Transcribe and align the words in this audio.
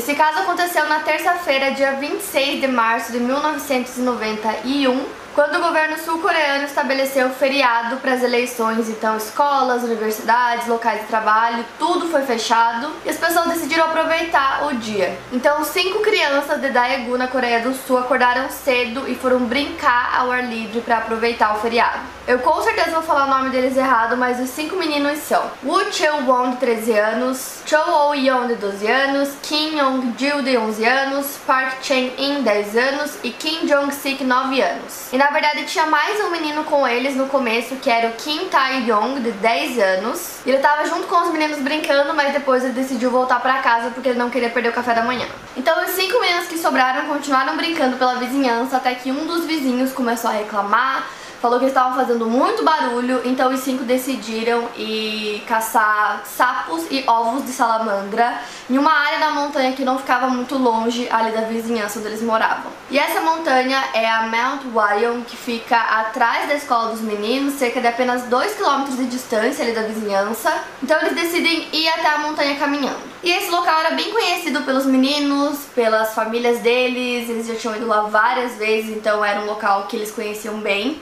Esse 0.00 0.14
caso 0.14 0.38
aconteceu 0.38 0.88
na 0.88 1.00
terça-feira, 1.00 1.72
dia 1.72 1.92
26 1.92 2.62
de 2.62 2.66
março 2.66 3.12
de 3.12 3.20
1991, 3.20 5.04
quando 5.34 5.56
o 5.56 5.62
governo 5.62 5.96
sul-coreano 5.98 6.64
estabeleceu 6.64 7.30
feriado 7.30 7.96
para 7.98 8.14
as 8.14 8.22
eleições, 8.22 8.88
então 8.88 9.16
escolas, 9.16 9.82
universidades, 9.82 10.66
locais 10.66 11.02
de 11.02 11.06
trabalho, 11.06 11.64
tudo 11.78 12.08
foi 12.08 12.22
fechado 12.22 12.90
e 13.04 13.10
as 13.10 13.16
pessoas 13.16 13.48
decidiram 13.48 13.84
aproveitar 13.84 14.66
o 14.66 14.74
dia. 14.74 15.16
Então, 15.32 15.64
cinco 15.64 16.00
crianças 16.00 16.60
de 16.60 16.70
Daegu, 16.70 17.16
na 17.16 17.28
Coreia 17.28 17.60
do 17.60 17.72
Sul, 17.74 17.98
acordaram 17.98 18.50
cedo 18.50 19.08
e 19.08 19.14
foram 19.14 19.40
brincar 19.40 20.14
ao 20.18 20.30
ar 20.30 20.44
livre 20.44 20.80
para 20.80 20.98
aproveitar 20.98 21.54
o 21.56 21.60
feriado. 21.60 22.00
Eu 22.26 22.38
com 22.38 22.60
certeza 22.62 22.92
vou 22.92 23.02
falar 23.02 23.26
o 23.26 23.30
nome 23.30 23.50
deles 23.50 23.76
errado, 23.76 24.16
mas 24.16 24.38
os 24.38 24.50
cinco 24.50 24.76
meninos 24.76 25.18
são 25.18 25.42
Woo 25.64 25.90
Cheo-won, 25.90 26.50
de 26.50 26.56
13 26.58 26.92
anos, 26.92 27.62
Cho 27.66 27.76
Oh-yeon, 27.76 28.46
de 28.46 28.54
12 28.54 28.86
anos, 28.86 29.30
Kim 29.42 29.78
Yong-jil, 29.78 30.42
de 30.42 30.56
11 30.56 30.84
anos, 30.84 31.38
Park 31.46 31.82
Chen-in, 31.82 32.42
10 32.42 32.76
anos 32.76 33.18
e 33.24 33.30
Kim 33.30 33.66
Jong-sik, 33.66 34.22
9 34.22 34.60
anos. 34.60 35.12
E 35.12 35.18
na 35.20 35.28
verdade 35.28 35.64
tinha 35.64 35.84
mais 35.84 36.18
um 36.18 36.30
menino 36.30 36.64
com 36.64 36.88
eles 36.88 37.14
no 37.14 37.26
começo, 37.26 37.76
que 37.76 37.90
era 37.90 38.08
o 38.08 38.12
Kim 38.12 38.48
Tae-yong, 38.48 39.20
de 39.20 39.32
10 39.32 39.78
anos. 39.78 40.38
Ele 40.46 40.56
tava 40.56 40.86
junto 40.86 41.06
com 41.08 41.20
os 41.20 41.30
meninos 41.30 41.58
brincando, 41.58 42.14
mas 42.14 42.32
depois 42.32 42.64
ele 42.64 42.72
decidiu 42.72 43.10
voltar 43.10 43.38
pra 43.38 43.58
casa 43.58 43.90
porque 43.90 44.08
ele 44.08 44.18
não 44.18 44.30
queria 44.30 44.48
perder 44.48 44.70
o 44.70 44.72
café 44.72 44.94
da 44.94 45.02
manhã. 45.02 45.26
Então 45.54 45.84
os 45.84 45.90
cinco 45.90 46.18
meninos 46.20 46.46
que 46.46 46.56
sobraram 46.56 47.06
continuaram 47.06 47.54
brincando 47.54 47.98
pela 47.98 48.14
vizinhança 48.14 48.78
até 48.78 48.94
que 48.94 49.12
um 49.12 49.26
dos 49.26 49.44
vizinhos 49.44 49.92
começou 49.92 50.30
a 50.30 50.32
reclamar 50.32 51.06
falou 51.40 51.58
que 51.58 51.66
estavam 51.66 51.94
fazendo 51.94 52.26
muito 52.26 52.62
barulho, 52.62 53.22
então 53.24 53.52
os 53.52 53.60
cinco 53.60 53.82
decidiram 53.84 54.68
ir 54.76 55.42
caçar 55.46 56.22
sapos 56.24 56.84
e 56.90 57.02
ovos 57.06 57.44
de 57.46 57.52
salamandra 57.52 58.38
em 58.68 58.76
uma 58.76 58.92
área 58.92 59.18
da 59.18 59.30
montanha 59.30 59.72
que 59.72 59.84
não 59.84 59.98
ficava 59.98 60.28
muito 60.28 60.58
longe 60.58 61.08
ali 61.10 61.32
da 61.32 61.42
vizinhança 61.42 61.98
onde 61.98 62.08
eles 62.08 62.22
moravam. 62.22 62.70
E 62.90 62.98
essa 62.98 63.20
montanha 63.22 63.82
é 63.94 64.08
a 64.08 64.22
Mount 64.22 64.62
Wyon, 64.74 65.22
que 65.22 65.36
fica 65.36 65.76
atrás 65.76 66.46
da 66.46 66.54
escola 66.54 66.90
dos 66.90 67.00
meninos, 67.00 67.54
cerca 67.54 67.80
de 67.80 67.86
apenas 67.86 68.24
2 68.24 68.54
km 68.54 68.84
de 68.96 69.06
distância 69.06 69.64
ali 69.64 69.72
da 69.72 69.82
vizinhança. 69.82 70.52
Então 70.82 71.00
eles 71.00 71.14
decidem 71.14 71.68
ir 71.72 71.88
até 71.88 72.08
a 72.08 72.18
montanha 72.18 72.56
caminhando. 72.56 73.00
E 73.22 73.30
esse 73.30 73.50
local 73.50 73.80
era 73.80 73.94
bem 73.94 74.10
conhecido 74.10 74.62
pelos 74.62 74.84
meninos, 74.84 75.58
pelas 75.74 76.14
famílias 76.14 76.58
deles, 76.60 77.28
eles 77.28 77.46
já 77.46 77.54
tinham 77.54 77.76
ido 77.76 77.86
lá 77.86 78.02
várias 78.02 78.56
vezes, 78.56 78.96
então 78.96 79.24
era 79.24 79.40
um 79.40 79.46
local 79.46 79.86
que 79.86 79.96
eles 79.96 80.10
conheciam 80.10 80.58
bem. 80.58 81.00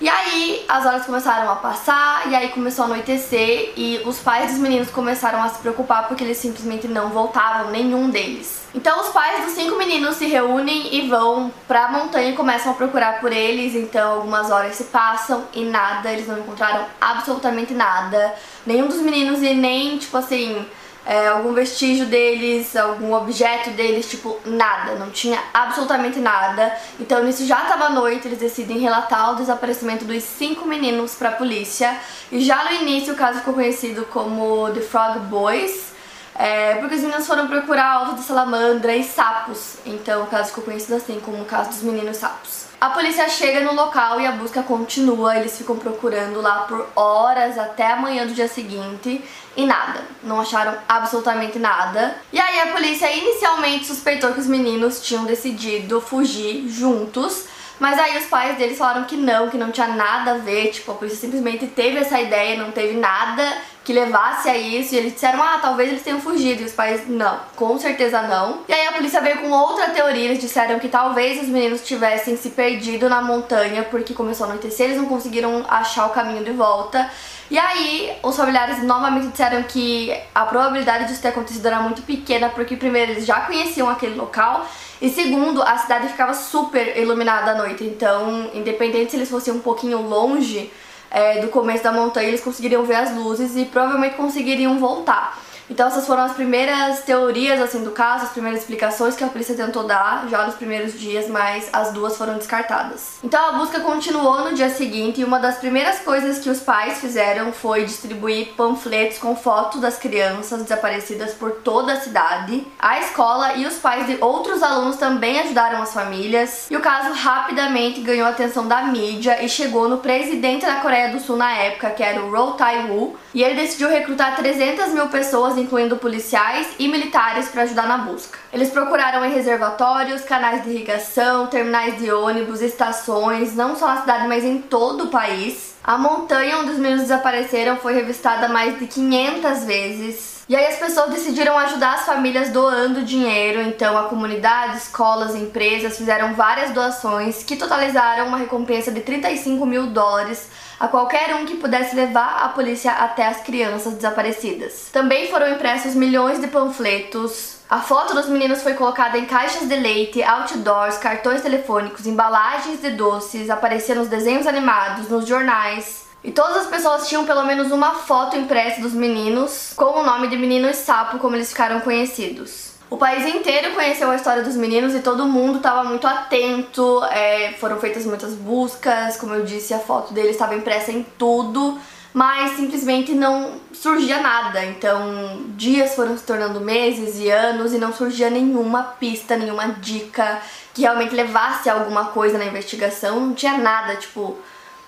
E 0.00 0.08
aí 0.08 0.64
as 0.66 0.86
horas 0.86 1.04
começaram 1.04 1.50
a 1.50 1.56
passar 1.56 2.26
e 2.30 2.34
aí 2.34 2.48
começou 2.48 2.84
a 2.84 2.86
anoitecer 2.86 3.74
e 3.76 4.00
os 4.06 4.18
pais 4.18 4.50
dos 4.50 4.58
meninos 4.58 4.90
começaram 4.90 5.42
a 5.42 5.48
se 5.50 5.58
preocupar 5.58 6.08
porque 6.08 6.24
eles 6.24 6.38
simplesmente 6.38 6.88
não 6.88 7.10
voltavam, 7.10 7.70
nenhum 7.70 8.08
deles. 8.08 8.62
Então 8.74 8.98
os 9.02 9.08
pais 9.08 9.44
dos 9.44 9.52
cinco 9.52 9.76
meninos 9.76 10.16
se 10.16 10.26
reúnem 10.26 10.94
e 10.94 11.06
vão 11.06 11.52
pra 11.68 11.88
montanha 11.88 12.30
e 12.30 12.34
começam 12.34 12.72
a 12.72 12.74
procurar 12.74 13.20
por 13.20 13.30
eles. 13.30 13.74
Então 13.74 14.14
algumas 14.14 14.50
horas 14.50 14.74
se 14.76 14.84
passam 14.84 15.44
e 15.52 15.64
nada, 15.64 16.10
eles 16.10 16.26
não 16.26 16.38
encontraram 16.38 16.86
absolutamente 16.98 17.74
nada. 17.74 18.34
Nenhum 18.64 18.86
dos 18.86 19.02
meninos 19.02 19.42
e 19.42 19.52
nem, 19.52 19.98
tipo 19.98 20.16
assim, 20.16 20.64
é, 21.10 21.26
algum 21.26 21.52
vestígio 21.52 22.06
deles, 22.06 22.76
algum 22.76 23.12
objeto 23.12 23.70
deles, 23.70 24.08
tipo, 24.08 24.38
nada, 24.46 24.94
não 24.94 25.10
tinha 25.10 25.42
absolutamente 25.52 26.20
nada. 26.20 26.72
Então 27.00 27.24
nisso 27.24 27.44
já 27.44 27.62
estava 27.62 27.88
noite, 27.88 28.28
eles 28.28 28.38
decidem 28.38 28.78
relatar 28.78 29.32
o 29.32 29.34
desaparecimento 29.34 30.04
dos 30.04 30.22
cinco 30.22 30.68
meninos 30.68 31.16
para 31.16 31.30
a 31.30 31.32
polícia. 31.32 31.98
E 32.30 32.40
já 32.40 32.62
no 32.62 32.82
início 32.82 33.14
o 33.14 33.16
caso 33.16 33.40
ficou 33.40 33.54
conhecido 33.54 34.04
como 34.04 34.70
The 34.70 34.82
Frog 34.82 35.18
Boys, 35.28 35.89
é, 36.34 36.76
porque 36.76 36.94
os 36.94 37.02
meninos 37.02 37.26
foram 37.26 37.46
procurar 37.46 38.02
ovos 38.02 38.20
de 38.20 38.22
salamandra 38.22 38.94
e 38.94 39.04
sapos. 39.04 39.76
Então 39.84 40.22
o 40.22 40.26
caso 40.26 40.48
ficou 40.48 40.64
conhecido 40.64 40.96
assim 40.96 41.20
como 41.20 41.42
o 41.42 41.44
caso 41.44 41.70
dos 41.70 41.82
meninos 41.82 42.16
sapos. 42.16 42.70
A 42.80 42.88
polícia 42.88 43.28
chega 43.28 43.60
no 43.60 43.74
local 43.74 44.18
e 44.22 44.26
a 44.26 44.32
busca 44.32 44.62
continua. 44.62 45.36
Eles 45.36 45.58
ficam 45.58 45.76
procurando 45.76 46.40
lá 46.40 46.60
por 46.60 46.88
horas 46.96 47.58
até 47.58 47.92
amanhã 47.92 48.26
do 48.26 48.32
dia 48.32 48.48
seguinte 48.48 49.22
e 49.54 49.66
nada. 49.66 50.00
Não 50.22 50.40
acharam 50.40 50.74
absolutamente 50.88 51.58
nada. 51.58 52.16
E 52.32 52.40
aí 52.40 52.60
a 52.60 52.68
polícia 52.68 53.12
inicialmente 53.12 53.84
suspeitou 53.84 54.32
que 54.32 54.40
os 54.40 54.46
meninos 54.46 55.02
tinham 55.02 55.26
decidido 55.26 56.00
fugir 56.00 56.66
juntos. 56.70 57.44
Mas 57.80 57.98
aí 57.98 58.18
os 58.18 58.26
pais 58.26 58.58
deles 58.58 58.76
falaram 58.76 59.04
que 59.04 59.16
não, 59.16 59.48
que 59.48 59.56
não 59.56 59.72
tinha 59.72 59.88
nada 59.88 60.32
a 60.32 60.38
ver, 60.38 60.68
tipo, 60.68 60.92
a 60.92 60.94
polícia 60.94 61.18
simplesmente 61.18 61.66
teve 61.66 61.96
essa 61.96 62.20
ideia, 62.20 62.62
não 62.62 62.70
teve 62.70 62.98
nada 62.98 63.42
que 63.82 63.90
levasse 63.94 64.50
a 64.50 64.56
isso. 64.56 64.94
E 64.94 64.98
eles 64.98 65.14
disseram, 65.14 65.42
ah, 65.42 65.58
talvez 65.62 65.88
eles 65.88 66.02
tenham 66.02 66.20
fugido. 66.20 66.60
E 66.60 66.66
os 66.66 66.72
pais, 66.72 67.08
não, 67.08 67.40
com 67.56 67.78
certeza 67.78 68.20
não. 68.20 68.60
E 68.68 68.72
aí 68.72 68.86
a 68.88 68.92
polícia 68.92 69.22
veio 69.22 69.38
com 69.38 69.50
outra 69.50 69.88
teoria. 69.88 70.26
Eles 70.26 70.38
disseram 70.38 70.78
que 70.78 70.88
talvez 70.88 71.40
os 71.40 71.48
meninos 71.48 71.80
tivessem 71.80 72.36
se 72.36 72.50
perdido 72.50 73.08
na 73.08 73.22
montanha 73.22 73.82
porque 73.84 74.12
começou 74.12 74.44
a 74.44 74.50
anoitecer, 74.50 74.86
eles 74.86 74.98
não 74.98 75.06
conseguiram 75.06 75.64
achar 75.66 76.04
o 76.04 76.10
caminho 76.10 76.44
de 76.44 76.52
volta. 76.52 77.10
E 77.50 77.58
aí, 77.58 78.12
os 78.22 78.36
familiares 78.36 78.82
novamente 78.82 79.28
disseram 79.28 79.62
que 79.62 80.14
a 80.34 80.44
probabilidade 80.44 81.06
disso 81.06 81.22
ter 81.22 81.28
acontecido 81.28 81.66
era 81.66 81.80
muito 81.80 82.02
pequena, 82.02 82.50
porque 82.50 82.76
primeiro 82.76 83.12
eles 83.12 83.26
já 83.26 83.40
conheciam 83.40 83.88
aquele 83.88 84.14
local 84.14 84.66
e 85.00 85.08
segundo, 85.08 85.62
a 85.62 85.78
cidade 85.78 86.08
ficava 86.08 86.34
super 86.34 86.96
iluminada 86.96 87.52
à 87.52 87.54
noite. 87.54 87.84
Então, 87.84 88.50
independente 88.52 89.10
se 89.12 89.16
eles 89.16 89.30
fossem 89.30 89.52
um 89.52 89.60
pouquinho 89.60 90.02
longe, 90.02 90.70
é, 91.10 91.40
do 91.40 91.48
começo 91.48 91.82
da 91.82 91.90
montanha, 91.90 92.28
eles 92.28 92.42
conseguiriam 92.42 92.84
ver 92.84 92.96
as 92.96 93.14
luzes 93.14 93.56
e 93.56 93.64
provavelmente 93.64 94.16
conseguiriam 94.16 94.78
voltar. 94.78 95.38
Então 95.70 95.86
essas 95.86 96.04
foram 96.04 96.24
as 96.24 96.32
primeiras 96.32 97.00
teorias 97.02 97.60
assim 97.62 97.84
do 97.84 97.92
caso, 97.92 98.24
as 98.24 98.32
primeiras 98.32 98.60
explicações 98.60 99.14
que 99.14 99.22
a 99.22 99.28
polícia 99.28 99.54
tentou 99.54 99.84
dar 99.84 100.26
já 100.28 100.44
nos 100.44 100.56
primeiros 100.56 100.98
dias, 100.98 101.28
mas 101.28 101.68
as 101.72 101.92
duas 101.92 102.16
foram 102.16 102.36
descartadas. 102.36 103.20
Então 103.22 103.48
a 103.48 103.52
busca 103.52 103.78
continuou 103.78 104.40
no 104.40 104.54
dia 104.54 104.68
seguinte 104.68 105.20
e 105.20 105.24
uma 105.24 105.38
das 105.38 105.58
primeiras 105.58 106.00
coisas 106.00 106.40
que 106.40 106.50
os 106.50 106.58
pais 106.58 106.98
fizeram 106.98 107.52
foi 107.52 107.84
distribuir 107.84 108.54
panfletos 108.56 109.18
com 109.18 109.36
fotos 109.36 109.80
das 109.80 109.96
crianças 109.96 110.62
desaparecidas 110.62 111.34
por 111.34 111.52
toda 111.52 111.92
a 111.92 112.00
cidade. 112.00 112.66
A 112.76 112.98
escola 112.98 113.54
e 113.54 113.64
os 113.64 113.74
pais 113.74 114.06
de 114.06 114.18
outros 114.20 114.62
alunos 114.62 114.96
também 114.96 115.38
ajudaram 115.38 115.80
as 115.80 115.94
famílias 115.94 116.66
e 116.68 116.76
o 116.76 116.80
caso 116.80 117.12
rapidamente 117.12 118.00
ganhou 118.00 118.26
a 118.26 118.30
atenção 118.30 118.66
da 118.66 118.82
mídia 118.82 119.42
e 119.42 119.48
chegou 119.48 119.88
no 119.88 119.98
presidente 119.98 120.66
da 120.66 120.76
Coreia 120.76 121.10
do 121.10 121.20
Sul 121.20 121.36
na 121.36 121.52
época, 121.52 121.90
que 121.90 122.02
era 122.02 122.20
o 122.20 122.30
Roh 122.30 122.52
Tae-woo, 122.52 123.16
e 123.32 123.42
ele 123.42 123.54
decidiu 123.54 123.88
recrutar 123.88 124.34
300 124.34 124.88
mil 124.88 125.08
pessoas 125.08 125.56
incluindo 125.60 125.96
policiais 125.96 126.66
e 126.78 126.88
militares, 126.88 127.48
para 127.48 127.62
ajudar 127.62 127.86
na 127.86 127.98
busca. 127.98 128.38
Eles 128.52 128.70
procuraram 128.70 129.24
em 129.24 129.32
reservatórios, 129.32 130.22
canais 130.22 130.64
de 130.64 130.70
irrigação, 130.70 131.46
terminais 131.46 131.98
de 131.98 132.10
ônibus, 132.12 132.60
estações, 132.60 133.54
não 133.54 133.76
só 133.76 133.86
na 133.86 134.00
cidade, 134.00 134.26
mas 134.26 134.44
em 134.44 134.58
todo 134.58 135.04
o 135.04 135.08
país. 135.08 135.74
A 135.82 135.96
montanha 135.96 136.58
onde 136.58 136.72
os 136.72 136.78
meninos 136.78 137.02
desapareceram 137.02 137.76
foi 137.76 137.94
revistada 137.94 138.48
mais 138.48 138.78
de 138.78 138.86
500 138.86 139.64
vezes. 139.64 140.40
E 140.50 140.56
aí 140.56 140.66
as 140.66 140.80
pessoas 140.80 141.10
decidiram 141.10 141.56
ajudar 141.58 141.94
as 141.94 142.06
famílias 142.06 142.50
doando 142.50 143.02
dinheiro, 143.02 143.60
então 143.60 143.96
a 143.96 144.08
comunidade, 144.08 144.78
escolas, 144.78 145.36
empresas 145.36 145.96
fizeram 145.96 146.34
várias 146.34 146.72
doações 146.72 147.44
que 147.44 147.54
totalizaram 147.54 148.26
uma 148.26 148.36
recompensa 148.36 148.90
de 148.90 149.00
35 149.00 149.64
mil 149.64 149.86
dólares 149.86 150.48
a 150.80 150.88
qualquer 150.88 151.34
um 151.36 151.44
que 151.44 151.58
pudesse 151.58 151.94
levar 151.94 152.42
a 152.42 152.48
polícia 152.48 152.90
até 152.90 153.26
as 153.26 153.42
crianças 153.42 153.94
desaparecidas. 153.94 154.88
Também 154.90 155.28
foram 155.28 155.52
impressos 155.52 155.94
milhões 155.94 156.40
de 156.40 156.48
panfletos 156.48 157.60
a 157.70 157.78
foto 157.80 158.16
dos 158.16 158.28
meninos 158.28 158.64
foi 158.64 158.74
colocada 158.74 159.16
em 159.16 159.26
caixas 159.26 159.68
de 159.68 159.76
leite, 159.76 160.20
outdoors, 160.24 160.98
cartões 160.98 161.40
telefônicos, 161.40 162.04
embalagens 162.04 162.80
de 162.80 162.90
doces, 162.90 163.48
aparecia 163.48 163.94
nos 163.94 164.08
desenhos 164.08 164.44
animados, 164.44 165.08
nos 165.08 165.24
jornais. 165.24 166.04
E 166.24 166.32
todas 166.32 166.56
as 166.56 166.66
pessoas 166.66 167.08
tinham 167.08 167.24
pelo 167.24 167.44
menos 167.44 167.70
uma 167.70 167.94
foto 167.94 168.36
impressa 168.36 168.80
dos 168.80 168.92
meninos 168.92 169.72
com 169.76 170.00
o 170.00 170.02
nome 170.02 170.26
de 170.26 170.36
meninos 170.36 170.78
sapo, 170.78 171.20
como 171.20 171.36
eles 171.36 171.50
ficaram 171.50 171.78
conhecidos. 171.78 172.69
O 172.90 172.96
país 172.96 173.24
inteiro 173.24 173.72
conheceu 173.72 174.10
a 174.10 174.16
história 174.16 174.42
dos 174.42 174.56
meninos 174.56 174.96
e 174.96 174.98
todo 174.98 175.24
mundo 175.24 175.58
estava 175.58 175.84
muito 175.84 176.08
atento. 176.08 177.04
É, 177.04 177.52
foram 177.52 177.78
feitas 177.78 178.04
muitas 178.04 178.34
buscas, 178.34 179.16
como 179.16 179.32
eu 179.32 179.44
disse, 179.44 179.72
a 179.72 179.78
foto 179.78 180.12
deles 180.12 180.32
estava 180.32 180.56
impressa 180.56 180.90
em 180.90 181.06
tudo, 181.16 181.78
mas 182.12 182.56
simplesmente 182.56 183.12
não 183.12 183.60
surgia 183.72 184.20
nada. 184.20 184.64
Então, 184.64 185.40
dias 185.56 185.94
foram 185.94 186.18
se 186.18 186.24
tornando 186.24 186.60
meses 186.60 187.16
e 187.20 187.30
anos 187.30 187.72
e 187.72 187.78
não 187.78 187.92
surgia 187.92 188.28
nenhuma 188.28 188.82
pista, 188.82 189.36
nenhuma 189.36 189.68
dica 189.68 190.42
que 190.74 190.82
realmente 190.82 191.14
levasse 191.14 191.70
a 191.70 191.74
alguma 191.74 192.06
coisa 192.06 192.38
na 192.38 192.44
investigação, 192.44 193.20
não 193.20 193.34
tinha 193.34 193.56
nada, 193.56 193.94
tipo, 193.94 194.36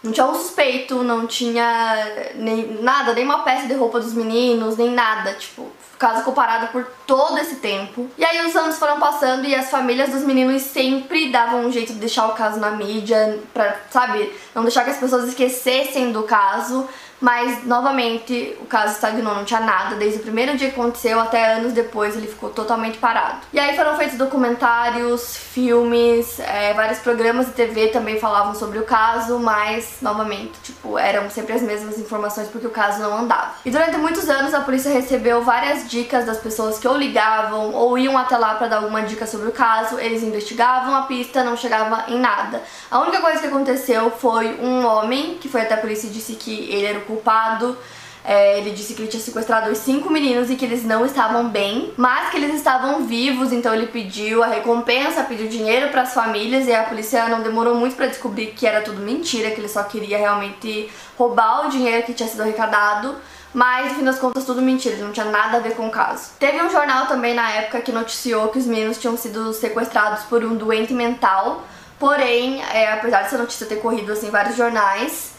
não 0.03 0.11
tinha 0.11 0.27
um 0.27 0.35
suspeito, 0.35 1.03
não 1.03 1.27
tinha 1.27 2.31
nem 2.35 2.83
nada, 2.83 3.13
nem 3.15 3.25
uma 3.25 3.41
peça 3.41 3.67
de 3.67 3.75
roupa 3.75 4.01
dos 4.01 4.13
meninos, 4.15 4.77
nem 4.77 4.91
nada, 4.91 5.33
tipo, 5.35 5.71
caso 5.99 6.19
ficou 6.19 6.35
parado 6.35 6.67
por 6.69 6.85
todo 7.07 7.39
esse 7.39 7.57
tempo. 7.57 8.11
E 8.19 8.25
aí 8.25 8.45
os 8.45 8.57
anos 8.57 8.77
foram 8.79 8.99
passando 8.99 9.47
e 9.47 9.55
as 9.55 9.71
famílias 9.71 10.11
dos 10.11 10.25
meninos 10.25 10.63
sempre 10.63 11.31
davam 11.31 11.65
um 11.65 11.71
jeito 11.71 11.93
de 11.93 12.01
deixar 12.01 12.27
o 12.27 12.33
caso 12.33 12.59
na 12.59 12.73
mídia, 12.73 13.39
pra, 13.55 13.77
sabe, 13.91 14.33
não 14.53 14.63
deixar 14.63 14.83
que 14.83 14.91
as 14.91 14.99
pessoas 14.99 15.29
esquecessem 15.29 16.11
do 16.11 16.25
caso. 16.25 16.89
Mas, 17.23 17.65
novamente, 17.65 18.57
o 18.61 18.67
caso 18.67 18.95
estagnou, 18.95 19.33
não 19.33 19.45
tinha 19.45 19.61
nada. 19.61 19.95
Desde 19.95 20.19
o 20.19 20.23
primeiro 20.23 20.57
dia 20.57 20.71
que 20.71 20.81
aconteceu 20.81 21.21
até 21.21 21.55
anos 21.55 21.73
depois 21.73 22.17
ele 22.17 22.27
ficou 22.27 22.51
totalmente 22.51 22.99
parado. 22.99 23.39
E 23.53 23.61
aí 23.61 23.77
foram 23.77 23.97
feitos 23.97 24.19
documentários, 24.19 25.37
filmes, 25.37 26.41
é, 26.41 26.75
vários 26.75 26.99
programas 26.99 27.47
de 27.47 27.53
TV 27.53 27.89
também 27.89 28.19
falavam 28.19 28.57
sobre 28.57 28.81
o 28.81 28.83
caso, 28.83 29.39
mas, 29.39 29.99
novamente, 30.03 30.53
tipo, 30.65 30.99
eram 30.99 31.31
sempre 31.31 31.55
as 31.55 31.63
mesmas 31.63 31.97
informações 31.97 32.49
porque 32.49 32.67
o 32.67 32.71
caso 32.71 33.01
não 33.01 33.17
andava. 33.17 33.53
E 33.65 33.71
durante 33.71 33.97
muitos 33.99 34.29
anos 34.29 34.53
a 34.53 34.61
polícia 34.61 34.93
recebeu 34.93 35.43
várias 35.43 35.89
dicas 35.89 36.27
das 36.27 36.39
pessoas 36.39 36.77
que 36.79 36.89
ou 36.89 36.97
ligavam 36.97 37.73
ou 37.73 37.97
iam 37.97 38.19
até 38.19 38.37
lá 38.37 38.57
para 38.57 38.67
dar 38.67 38.77
alguma 38.79 39.03
dica 39.03 39.29
sobre 39.29 39.49
o 39.49 39.53
caso. 39.53 39.97
Eles 40.01 40.25
investigavam 40.25 40.97
a 40.97 41.03
pista, 41.03 41.45
não 41.45 41.57
chegava 41.57 42.05
em 42.09 42.19
nada. 42.19 42.61
A 42.91 42.99
única 42.99 43.21
coisa 43.21 43.39
que 43.39 43.47
aconteceu 43.47 44.11
foi 44.11 44.55
um 44.61 44.85
homem 44.85 45.39
que 45.41 45.49
foi 45.49 45.61
até 45.61 45.75
a 45.75 45.79
polícia 45.79 46.09
e 46.09 46.11
disse 46.11 46.35
que 46.35 46.69
ele 46.69 46.87
era 46.87 46.99
o 46.99 47.03
culpado. 47.13 47.77
É, 48.25 48.59
ele 48.59 48.71
disse 48.71 48.95
que 48.95 49.03
ele 49.03 49.09
tinha 49.09 49.23
sequestrado 49.23 49.71
os 49.71 49.79
cinco 49.79 50.09
meninos 50.09 50.49
e 50.49 50.55
que 50.55 50.65
eles 50.65 50.85
não 50.85 51.05
estavam 51.05 51.49
bem, 51.49 51.93
mas 51.97 52.31
que 52.31 52.37
eles 52.37 52.55
estavam 52.55 53.05
vivos, 53.05 53.53
então 53.53 53.75
ele 53.75 53.89
pediu 53.89 54.45
a 54.45 54.47
recompensa, 54.47 55.25
pediu 55.25 55.49
dinheiro 55.49 55.89
para 55.89 56.03
as 56.03 56.15
famílias 56.15 56.69
e 56.69 56.73
a 56.73 56.85
polícia 56.85 57.29
não 57.29 57.43
demorou 57.43 57.75
muito 57.75 57.97
para 57.97 58.07
descobrir 58.07 58.53
que 58.53 58.65
era 58.65 58.81
tudo 58.81 59.01
mentira, 59.01 59.51
que 59.51 59.61
ele 59.61 59.69
só 59.69 59.83
queria 59.83 60.19
realmente 60.19 60.89
roubar 61.19 61.67
o 61.67 61.71
dinheiro 61.71 62.07
que 62.07 62.15
tinha 62.15 62.29
sido 62.29 62.43
arrecadado. 62.43 63.17
Mas 63.53 63.91
no 63.91 63.99
fim 63.99 64.05
das 64.05 64.19
contas 64.19 64.47
tudo 64.47 64.63
mentira, 64.63 64.97
não 64.97 65.13
tinha 65.13 65.27
nada 65.27 65.59
a 65.59 65.61
ver 65.61 65.75
com 65.75 65.87
o 65.87 65.91
caso. 65.91 66.31
Teve 66.39 66.63
um 66.63 66.71
jornal 66.71 67.07
também 67.07 67.35
na 67.35 67.51
época 67.51 67.83
que 67.83 67.93
noticiou 67.93 68.49
que 68.49 68.59
os 68.59 68.67
meninos 68.67 68.99
tinham 68.99 69.17
sido 69.17 69.53
sequestrados 69.53 70.23
por 70.25 70.43
um 70.43 70.55
doente 70.55 70.95
mental, 70.95 71.63
porém, 71.99 72.63
é, 72.73 72.93
apesar 72.93 73.25
dessa 73.25 73.37
notícia 73.37 73.67
ter 73.67 73.77
corrido 73.77 74.11
assim 74.11 74.29
em 74.29 74.31
vários 74.31 74.57
jornais, 74.57 75.32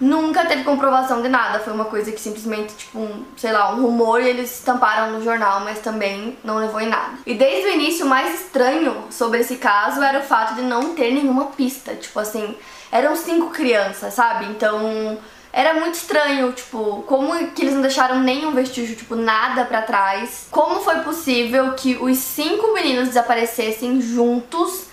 nunca 0.00 0.44
teve 0.44 0.64
comprovação 0.64 1.22
de 1.22 1.28
nada. 1.28 1.58
Foi 1.60 1.72
uma 1.72 1.84
coisa 1.84 2.12
que 2.12 2.20
simplesmente, 2.20 2.74
tipo, 2.74 2.98
um, 2.98 3.24
sei 3.36 3.52
lá, 3.52 3.72
um 3.72 3.82
rumor 3.82 4.20
e 4.20 4.28
eles 4.28 4.58
estamparam 4.58 5.12
no 5.12 5.22
jornal, 5.22 5.60
mas 5.60 5.80
também 5.80 6.36
não 6.44 6.56
levou 6.56 6.80
em 6.80 6.88
nada. 6.88 7.14
E 7.26 7.34
desde 7.34 7.68
o 7.68 7.72
início, 7.72 8.06
o 8.06 8.08
mais 8.08 8.40
estranho 8.40 9.04
sobre 9.10 9.40
esse 9.40 9.56
caso 9.56 10.02
era 10.02 10.18
o 10.20 10.22
fato 10.22 10.54
de 10.54 10.62
não 10.62 10.94
ter 10.94 11.12
nenhuma 11.12 11.46
pista. 11.46 11.94
Tipo 11.94 12.20
assim, 12.20 12.56
eram 12.90 13.16
cinco 13.16 13.50
crianças, 13.50 14.14
sabe? 14.14 14.46
Então. 14.46 15.18
Era 15.50 15.72
muito 15.72 15.94
estranho, 15.94 16.52
tipo, 16.52 17.02
como 17.06 17.34
que 17.48 17.62
eles 17.62 17.72
não 17.72 17.80
deixaram 17.80 18.20
nenhum 18.20 18.52
vestígio, 18.52 18.94
tipo, 18.94 19.16
nada 19.16 19.64
para 19.64 19.80
trás. 19.80 20.46
Como 20.50 20.80
foi 20.82 20.96
possível 21.00 21.72
que 21.72 21.96
os 21.96 22.18
cinco 22.18 22.74
meninos 22.74 23.08
desaparecessem 23.08 23.98
juntos 23.98 24.88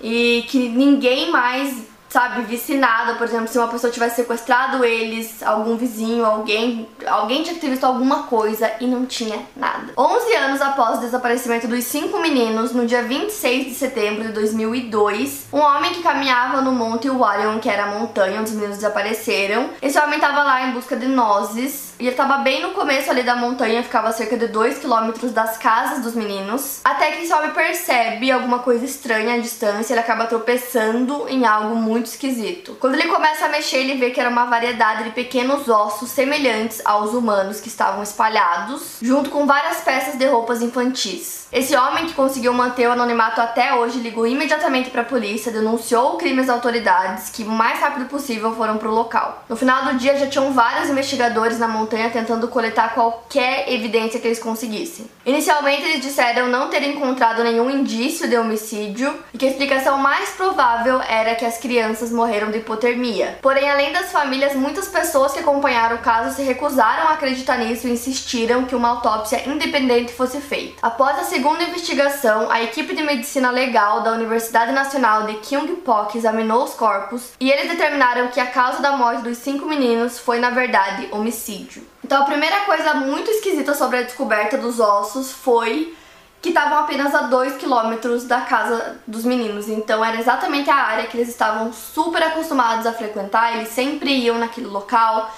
e 0.00 0.44
que 0.48 0.68
ninguém 0.68 1.30
mais 1.30 1.74
sabe, 2.14 2.42
vicinada, 2.42 3.14
por 3.14 3.26
exemplo, 3.26 3.48
se 3.48 3.58
uma 3.58 3.66
pessoa 3.66 3.92
tivesse 3.92 4.14
sequestrado 4.14 4.84
eles, 4.84 5.42
algum 5.42 5.76
vizinho, 5.76 6.24
alguém, 6.24 6.88
alguém 7.04 7.42
tinha 7.42 7.56
que 7.56 7.60
ter 7.60 7.70
visto 7.70 7.82
alguma 7.82 8.22
coisa 8.22 8.70
e 8.78 8.86
não 8.86 9.04
tinha 9.04 9.44
nada. 9.56 9.92
11 9.98 10.36
anos 10.36 10.60
após 10.60 10.98
o 10.98 11.00
desaparecimento 11.00 11.66
dos 11.66 11.82
cinco 11.82 12.20
meninos, 12.20 12.70
no 12.70 12.86
dia 12.86 13.02
26 13.02 13.64
de 13.64 13.74
setembro 13.74 14.28
de 14.28 14.32
2002, 14.32 15.48
um 15.52 15.58
homem 15.58 15.92
que 15.92 16.04
caminhava 16.04 16.60
no 16.60 16.70
Monte 16.70 17.10
Warion, 17.10 17.58
que 17.58 17.68
era 17.68 17.82
a 17.82 17.98
montanha 17.98 18.38
onde 18.38 18.50
os 18.50 18.54
meninos 18.54 18.76
desapareceram, 18.76 19.70
esse 19.82 19.98
homem 19.98 20.14
estava 20.14 20.44
lá 20.44 20.68
em 20.68 20.70
busca 20.70 20.94
de 20.96 21.08
nozes 21.08 21.93
e 21.98 22.04
ele 22.04 22.10
estava 22.10 22.38
bem 22.38 22.60
no 22.60 22.70
começo 22.70 23.10
ali 23.10 23.22
da 23.22 23.36
montanha, 23.36 23.82
ficava 23.82 24.08
a 24.08 24.12
cerca 24.12 24.36
de 24.36 24.48
2 24.48 24.78
km 24.78 25.12
das 25.32 25.56
casas 25.56 26.02
dos 26.02 26.14
meninos. 26.14 26.80
Até 26.84 27.12
que 27.12 27.32
homem 27.32 27.50
percebe 27.50 28.30
alguma 28.30 28.58
coisa 28.58 28.84
estranha 28.84 29.34
à 29.34 29.38
distância, 29.38 29.94
ele 29.94 30.00
acaba 30.00 30.26
tropeçando 30.26 31.26
em 31.28 31.46
algo 31.46 31.76
muito 31.76 32.06
esquisito. 32.06 32.76
Quando 32.80 32.94
ele 32.94 33.08
começa 33.08 33.46
a 33.46 33.48
mexer, 33.48 33.78
ele 33.78 33.94
vê 33.94 34.10
que 34.10 34.20
era 34.20 34.28
uma 34.28 34.46
variedade 34.46 35.04
de 35.04 35.10
pequenos 35.10 35.68
ossos 35.68 36.10
semelhantes 36.10 36.80
aos 36.84 37.12
humanos 37.12 37.60
que 37.60 37.68
estavam 37.68 38.02
espalhados, 38.02 38.98
junto 39.00 39.30
com 39.30 39.46
várias 39.46 39.78
peças 39.78 40.16
de 40.16 40.26
roupas 40.26 40.62
infantis. 40.62 41.46
Esse 41.52 41.76
homem, 41.76 42.06
que 42.06 42.14
conseguiu 42.14 42.52
manter 42.52 42.88
o 42.88 42.92
anonimato 42.92 43.40
até 43.40 43.74
hoje, 43.74 44.00
ligou 44.00 44.26
imediatamente 44.26 44.90
para 44.90 45.02
a 45.02 45.04
polícia, 45.04 45.52
denunciou 45.52 46.14
o 46.14 46.18
crime 46.18 46.40
às 46.40 46.48
autoridades, 46.48 47.30
que 47.30 47.44
o 47.44 47.48
mais 47.48 47.78
rápido 47.78 48.06
possível 48.06 48.54
foram 48.56 48.76
para 48.76 48.88
o 48.88 48.94
local. 48.94 49.44
No 49.48 49.56
final 49.56 49.84
do 49.84 49.94
dia, 49.94 50.18
já 50.18 50.26
tinham 50.26 50.52
vários 50.52 50.90
investigadores 50.90 51.58
na 51.58 51.68
montanha 51.68 51.83
montanha 51.84 52.10
tentando 52.10 52.48
coletar 52.48 52.94
qualquer 52.94 53.70
evidência 53.70 54.18
que 54.18 54.26
eles 54.26 54.38
conseguissem. 54.38 55.06
Inicialmente, 55.26 55.82
eles 55.82 56.00
disseram 56.00 56.48
não 56.48 56.68
ter 56.68 56.82
encontrado 56.82 57.44
nenhum 57.44 57.70
indício 57.70 58.28
de 58.28 58.36
homicídio 58.36 59.14
e 59.32 59.38
que 59.38 59.46
a 59.46 59.50
explicação 59.50 59.98
mais 59.98 60.30
provável 60.30 61.00
era 61.02 61.34
que 61.34 61.44
as 61.44 61.58
crianças 61.58 62.10
morreram 62.10 62.50
de 62.50 62.58
hipotermia. 62.58 63.38
Porém, 63.42 63.70
além 63.70 63.92
das 63.92 64.10
famílias, 64.10 64.54
muitas 64.54 64.88
pessoas 64.88 65.32
que 65.32 65.40
acompanharam 65.40 65.96
o 65.96 66.00
caso 66.00 66.34
se 66.34 66.42
recusaram 66.42 67.08
a 67.08 67.12
acreditar 67.12 67.58
nisso 67.58 67.86
e 67.86 67.92
insistiram 67.92 68.64
que 68.64 68.74
uma 68.74 68.88
autópsia 68.88 69.46
independente 69.48 70.12
fosse 70.12 70.40
feita. 70.40 70.74
Após 70.82 71.18
a 71.18 71.24
segunda 71.24 71.62
investigação, 71.62 72.50
a 72.50 72.62
equipe 72.62 72.94
de 72.94 73.02
medicina 73.02 73.50
legal 73.50 74.02
da 74.02 74.12
Universidade 74.12 74.72
Nacional 74.72 75.24
de 75.24 75.34
Kyungpok 75.34 76.16
examinou 76.16 76.64
os 76.64 76.74
corpos 76.74 77.32
e 77.38 77.50
eles 77.50 77.68
determinaram 77.68 78.28
que 78.28 78.40
a 78.40 78.46
causa 78.46 78.80
da 78.80 78.96
morte 78.96 79.22
dos 79.22 79.38
cinco 79.38 79.66
meninos 79.66 80.18
foi, 80.18 80.38
na 80.38 80.50
verdade, 80.50 81.08
homicídio. 81.10 81.73
Então 82.02 82.22
a 82.22 82.24
primeira 82.24 82.60
coisa 82.60 82.94
muito 82.94 83.30
esquisita 83.30 83.74
sobre 83.74 83.98
a 83.98 84.02
descoberta 84.02 84.58
dos 84.58 84.80
ossos 84.80 85.32
foi 85.32 85.96
que 86.42 86.50
estavam 86.50 86.78
apenas 86.78 87.14
a 87.14 87.22
2 87.22 87.56
quilômetros 87.56 88.24
da 88.24 88.42
casa 88.42 89.00
dos 89.06 89.24
meninos. 89.24 89.68
Então 89.68 90.04
era 90.04 90.18
exatamente 90.20 90.68
a 90.68 90.74
área 90.74 91.06
que 91.06 91.16
eles 91.16 91.30
estavam 91.30 91.72
super 91.72 92.22
acostumados 92.22 92.86
a 92.86 92.92
frequentar, 92.92 93.56
eles 93.56 93.68
sempre 93.68 94.10
iam 94.10 94.38
naquele 94.38 94.66
local. 94.66 95.32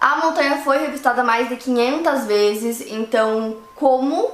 A 0.00 0.16
montanha 0.16 0.62
foi 0.62 0.78
revistada 0.78 1.22
mais 1.22 1.48
de 1.48 1.56
500 1.56 2.24
vezes, 2.24 2.80
então 2.80 3.58
como 3.74 4.30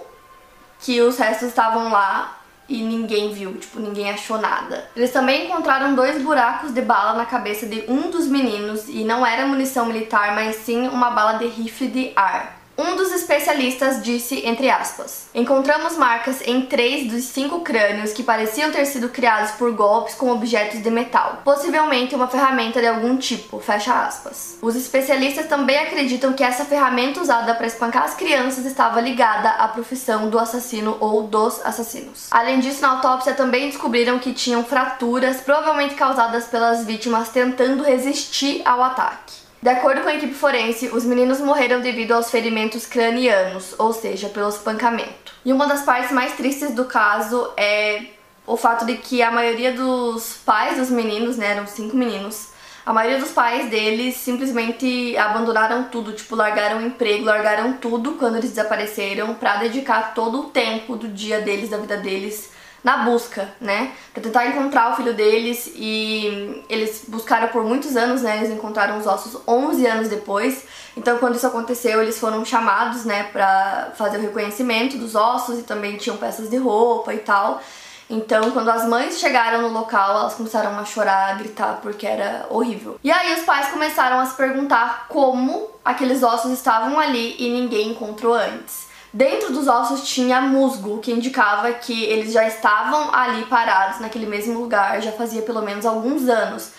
que 0.80 1.00
os 1.00 1.18
restos 1.18 1.48
estavam 1.48 1.90
lá 1.90 2.41
e 2.72 2.82
ninguém 2.82 3.32
viu, 3.32 3.54
tipo, 3.54 3.78
ninguém 3.78 4.10
achou 4.10 4.38
nada. 4.38 4.88
Eles 4.96 5.12
também 5.12 5.46
encontraram 5.46 5.94
dois 5.94 6.22
buracos 6.22 6.72
de 6.72 6.80
bala 6.80 7.14
na 7.14 7.26
cabeça 7.26 7.66
de 7.66 7.84
um 7.88 8.10
dos 8.10 8.26
meninos 8.26 8.88
e 8.88 9.04
não 9.04 9.24
era 9.26 9.46
munição 9.46 9.86
militar, 9.86 10.34
mas 10.34 10.56
sim 10.56 10.88
uma 10.88 11.10
bala 11.10 11.34
de 11.34 11.46
rifle 11.46 11.88
de 11.88 12.12
ar. 12.16 12.61
Um 12.76 12.96
dos 12.96 13.12
especialistas 13.12 14.02
disse, 14.02 14.46
entre 14.46 14.70
aspas, 14.70 15.28
encontramos 15.34 15.96
marcas 15.96 16.40
em 16.46 16.62
três 16.62 17.10
dos 17.10 17.24
cinco 17.24 17.60
crânios 17.60 18.12
que 18.12 18.22
pareciam 18.22 18.72
ter 18.72 18.86
sido 18.86 19.10
criados 19.10 19.50
por 19.52 19.72
golpes 19.72 20.14
com 20.14 20.30
objetos 20.30 20.82
de 20.82 20.90
metal, 20.90 21.42
possivelmente 21.44 22.14
uma 22.14 22.28
ferramenta 22.28 22.80
de 22.80 22.86
algum 22.86 23.16
tipo, 23.18 23.60
fecha 23.60 23.92
aspas. 23.92 24.56
Os 24.62 24.74
especialistas 24.74 25.46
também 25.46 25.78
acreditam 25.78 26.32
que 26.32 26.42
essa 26.42 26.64
ferramenta 26.64 27.20
usada 27.20 27.54
para 27.54 27.66
espancar 27.66 28.04
as 28.04 28.14
crianças 28.14 28.64
estava 28.64 29.00
ligada 29.02 29.50
à 29.50 29.68
profissão 29.68 30.30
do 30.30 30.38
assassino 30.38 30.96
ou 30.98 31.24
dos 31.24 31.60
assassinos. 31.64 32.28
Além 32.30 32.58
disso, 32.58 32.80
na 32.80 32.92
autópsia 32.92 33.34
também 33.34 33.68
descobriram 33.68 34.18
que 34.18 34.32
tinham 34.32 34.64
fraturas, 34.64 35.42
provavelmente 35.42 35.94
causadas 35.94 36.46
pelas 36.46 36.86
vítimas 36.86 37.28
tentando 37.28 37.82
resistir 37.82 38.62
ao 38.64 38.82
ataque. 38.82 39.42
De 39.62 39.68
acordo 39.68 40.00
com 40.00 40.08
a 40.08 40.14
equipe 40.16 40.34
forense, 40.34 40.88
os 40.88 41.04
meninos 41.04 41.38
morreram 41.38 41.80
devido 41.80 42.10
aos 42.10 42.32
ferimentos 42.32 42.84
cranianos, 42.84 43.76
ou 43.78 43.92
seja, 43.92 44.28
pelo 44.28 44.48
espancamento. 44.48 45.32
E 45.44 45.52
uma 45.52 45.68
das 45.68 45.82
partes 45.82 46.10
mais 46.10 46.32
tristes 46.32 46.74
do 46.74 46.84
caso 46.86 47.48
é 47.56 48.06
o 48.44 48.56
fato 48.56 48.84
de 48.84 48.96
que 48.96 49.22
a 49.22 49.30
maioria 49.30 49.72
dos 49.72 50.36
pais 50.44 50.78
dos 50.78 50.90
meninos, 50.90 51.36
né, 51.36 51.52
eram 51.52 51.64
cinco 51.68 51.96
meninos, 51.96 52.48
a 52.84 52.92
maioria 52.92 53.20
dos 53.20 53.30
pais 53.30 53.70
deles 53.70 54.16
simplesmente 54.16 55.16
abandonaram 55.16 55.84
tudo, 55.84 56.12
tipo, 56.12 56.34
largaram 56.34 56.78
o 56.78 56.82
emprego, 56.84 57.24
largaram 57.24 57.74
tudo 57.74 58.14
quando 58.14 58.38
eles 58.38 58.50
desapareceram 58.50 59.34
para 59.34 59.58
dedicar 59.58 60.12
todo 60.12 60.40
o 60.40 60.44
tempo 60.46 60.96
do 60.96 61.06
dia 61.06 61.40
deles, 61.40 61.70
da 61.70 61.78
vida 61.78 61.98
deles 61.98 62.50
na 62.82 62.98
busca, 62.98 63.48
né? 63.60 63.92
Pra 64.12 64.22
tentar 64.22 64.46
encontrar 64.46 64.92
o 64.92 64.96
filho 64.96 65.14
deles 65.14 65.70
e 65.74 66.64
eles 66.68 67.04
buscaram 67.06 67.48
por 67.48 67.64
muitos 67.64 67.96
anos, 67.96 68.22
né? 68.22 68.38
Eles 68.38 68.50
encontraram 68.50 68.98
os 68.98 69.06
ossos 69.06 69.40
11 69.46 69.86
anos 69.86 70.08
depois. 70.08 70.64
Então, 70.96 71.18
quando 71.18 71.36
isso 71.36 71.46
aconteceu, 71.46 72.02
eles 72.02 72.18
foram 72.18 72.44
chamados, 72.44 73.04
né, 73.04 73.24
pra 73.32 73.92
fazer 73.96 74.18
o 74.18 74.20
reconhecimento 74.20 74.98
dos 74.98 75.14
ossos 75.14 75.58
e 75.58 75.62
também 75.62 75.96
tinham 75.96 76.16
peças 76.16 76.50
de 76.50 76.56
roupa 76.56 77.14
e 77.14 77.18
tal. 77.18 77.62
Então, 78.10 78.50
quando 78.50 78.68
as 78.68 78.86
mães 78.86 79.18
chegaram 79.18 79.62
no 79.62 79.68
local, 79.68 80.18
elas 80.18 80.34
começaram 80.34 80.78
a 80.78 80.84
chorar, 80.84 81.30
a 81.30 81.34
gritar, 81.34 81.78
porque 81.80 82.06
era 82.06 82.44
horrível. 82.50 82.98
E 83.02 83.10
aí 83.10 83.32
os 83.32 83.44
pais 83.44 83.68
começaram 83.68 84.20
a 84.20 84.26
se 84.26 84.34
perguntar 84.36 85.06
como 85.08 85.70
aqueles 85.82 86.22
ossos 86.22 86.52
estavam 86.52 87.00
ali 87.00 87.36
e 87.38 87.48
ninguém 87.48 87.92
encontrou 87.92 88.34
antes. 88.34 88.91
Dentro 89.12 89.52
dos 89.52 89.68
ossos 89.68 90.08
tinha 90.08 90.40
musgo, 90.40 90.98
que 90.98 91.12
indicava 91.12 91.70
que 91.72 92.04
eles 92.04 92.32
já 92.32 92.46
estavam 92.46 93.14
ali 93.14 93.44
parados 93.44 94.00
naquele 94.00 94.26
mesmo 94.26 94.58
lugar, 94.58 95.02
já 95.02 95.12
fazia 95.12 95.42
pelo 95.42 95.60
menos 95.60 95.84
alguns 95.84 96.28
anos. 96.28 96.70